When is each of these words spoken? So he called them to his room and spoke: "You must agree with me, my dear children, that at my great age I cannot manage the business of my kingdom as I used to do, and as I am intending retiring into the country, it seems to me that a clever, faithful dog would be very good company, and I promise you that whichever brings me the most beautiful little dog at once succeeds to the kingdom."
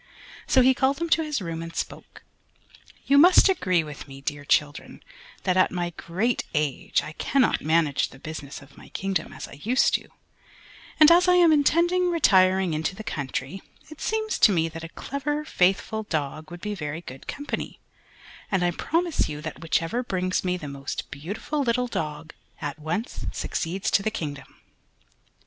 So 0.47 0.63
he 0.63 0.73
called 0.73 0.97
them 0.97 1.09
to 1.09 1.21
his 1.21 1.43
room 1.43 1.61
and 1.61 1.75
spoke: 1.75 2.23
"You 3.05 3.19
must 3.19 3.49
agree 3.49 3.83
with 3.83 4.07
me, 4.07 4.15
my 4.15 4.21
dear 4.21 4.43
children, 4.43 5.03
that 5.43 5.57
at 5.57 5.69
my 5.69 5.91
great 5.91 6.43
age 6.55 7.03
I 7.03 7.11
cannot 7.11 7.61
manage 7.61 8.09
the 8.09 8.17
business 8.17 8.63
of 8.63 8.75
my 8.77 8.89
kingdom 8.89 9.31
as 9.31 9.47
I 9.47 9.59
used 9.61 9.93
to 9.93 10.01
do, 10.01 10.07
and 10.99 11.11
as 11.11 11.27
I 11.27 11.35
am 11.35 11.51
intending 11.51 12.09
retiring 12.09 12.73
into 12.73 12.95
the 12.95 13.03
country, 13.03 13.61
it 13.91 14.01
seems 14.01 14.39
to 14.39 14.51
me 14.51 14.67
that 14.69 14.83
a 14.83 14.89
clever, 14.89 15.45
faithful 15.45 16.01
dog 16.01 16.49
would 16.49 16.61
be 16.61 16.73
very 16.73 17.01
good 17.01 17.27
company, 17.27 17.79
and 18.51 18.63
I 18.63 18.71
promise 18.71 19.29
you 19.29 19.39
that 19.41 19.61
whichever 19.61 20.01
brings 20.01 20.43
me 20.43 20.57
the 20.57 20.67
most 20.67 21.11
beautiful 21.11 21.61
little 21.61 21.85
dog 21.87 22.33
at 22.59 22.79
once 22.79 23.27
succeeds 23.31 23.91
to 23.91 24.01
the 24.01 24.09
kingdom." 24.09 24.55